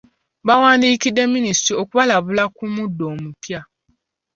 Bawandiikidde 0.47 1.21
Minisitule 1.35 1.79
okubalabula 1.83 2.43
ku 2.55 2.63
muddo 2.75 3.03
omupya. 3.13 3.59